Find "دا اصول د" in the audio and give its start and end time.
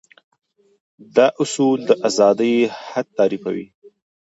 1.15-1.91